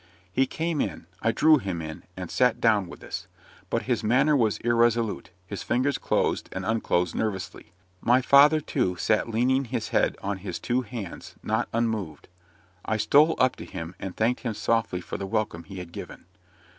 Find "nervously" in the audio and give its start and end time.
7.13-7.71